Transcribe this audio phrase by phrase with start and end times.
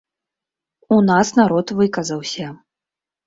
[0.95, 2.47] У нас народ выказаўся.